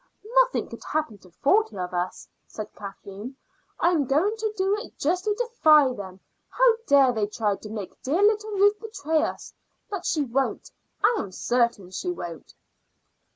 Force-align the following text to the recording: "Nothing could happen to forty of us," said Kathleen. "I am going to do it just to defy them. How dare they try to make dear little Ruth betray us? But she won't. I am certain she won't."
"Nothing 0.39 0.67
could 0.67 0.83
happen 0.83 1.19
to 1.19 1.29
forty 1.29 1.77
of 1.77 1.93
us," 1.93 2.27
said 2.47 2.73
Kathleen. 2.73 3.35
"I 3.79 3.91
am 3.91 4.05
going 4.07 4.35
to 4.37 4.51
do 4.57 4.75
it 4.77 4.97
just 4.97 5.25
to 5.25 5.35
defy 5.35 5.93
them. 5.93 6.19
How 6.49 6.73
dare 6.87 7.13
they 7.13 7.27
try 7.27 7.55
to 7.57 7.69
make 7.69 8.01
dear 8.01 8.23
little 8.23 8.49
Ruth 8.53 8.79
betray 8.79 9.21
us? 9.21 9.53
But 9.91 10.07
she 10.07 10.23
won't. 10.23 10.71
I 11.03 11.17
am 11.19 11.31
certain 11.31 11.91
she 11.91 12.09
won't." 12.09 12.55